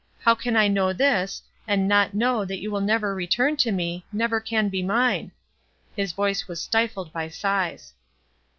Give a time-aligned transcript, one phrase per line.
[0.21, 4.39] How can I know this, and not know, that you will never return for me—never
[4.41, 5.31] can be mine."
[5.95, 7.93] His voice was stifled by sighs.